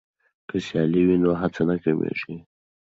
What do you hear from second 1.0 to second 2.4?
وي نو هڅه نه کمېږي.